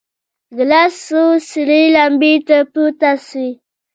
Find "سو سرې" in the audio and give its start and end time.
1.05-1.81